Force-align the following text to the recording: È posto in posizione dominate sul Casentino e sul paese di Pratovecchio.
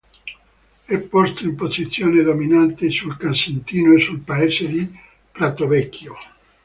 È 0.83 0.97
posto 0.97 1.43
in 1.43 1.53
posizione 1.55 2.23
dominate 2.23 2.89
sul 2.89 3.17
Casentino 3.17 3.93
e 3.93 3.99
sul 4.01 4.21
paese 4.21 4.67
di 4.67 4.97
Pratovecchio. 5.31 6.17